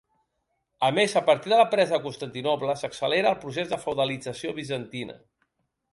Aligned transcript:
A 0.87 0.87
més, 0.99 1.13
a 1.19 1.21
partir 1.27 1.51
de 1.53 1.59
la 1.59 1.67
presa 1.75 1.95
de 1.95 1.99
Constantinoble 2.07 2.77
s'accelera 2.83 3.35
el 3.35 3.39
procés 3.45 3.73
de 3.75 3.81
feudalització 3.85 4.57
bizantina. 4.61 5.19